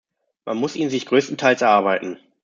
[0.47, 2.17] Man muss ihn sich größtenteils erarbeiten.